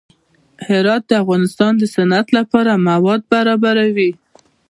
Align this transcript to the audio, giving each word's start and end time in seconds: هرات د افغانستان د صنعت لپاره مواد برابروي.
هرات 0.67 1.03
د 1.07 1.11
افغانستان 1.23 1.71
د 1.77 1.83
صنعت 1.95 2.27
لپاره 2.37 2.81
مواد 2.89 3.21
برابروي. 3.33 4.11